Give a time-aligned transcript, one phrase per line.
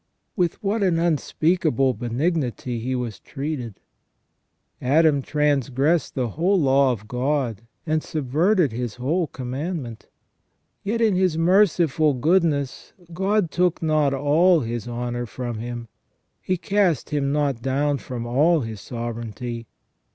[0.35, 3.79] With what an unspeakable benignity was he treated!
[4.81, 10.07] Adam trangressed the whole law of God and subverted His whole commandment;
[10.83, 15.87] yet in His merciful goodness God took not all his honour from him.
[16.41, 19.67] He cast him not down from all his sovereignty.